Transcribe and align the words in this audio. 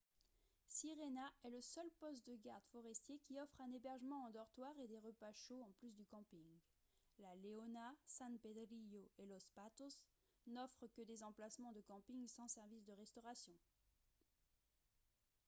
sirena 0.67 1.31
est 1.43 1.51
le 1.51 1.61
seul 1.61 1.87
poste 1.99 2.25
de 2.25 2.35
gardes 2.37 2.65
forestiers 2.71 3.19
qui 3.19 3.37
offre 3.39 3.61
un 3.61 3.71
hébergement 3.71 4.23
en 4.25 4.31
dortoir 4.31 4.73
et 4.79 4.87
des 4.87 4.97
repas 4.97 5.31
chauds 5.31 5.61
en 5.61 5.69
plus 5.73 5.93
du 5.93 6.03
camping 6.07 6.43
la 7.19 7.35
leona 7.35 7.93
san 8.07 8.35
pedrillo 8.39 9.11
et 9.19 9.27
los 9.27 9.45
patos 9.53 9.99
n'offrent 10.47 10.87
que 10.87 11.03
des 11.03 11.21
emplacements 11.21 11.71
de 11.73 11.81
camping 11.81 12.27
sans 12.27 12.47
service 12.47 12.83
de 12.83 12.93
restauration 12.93 13.53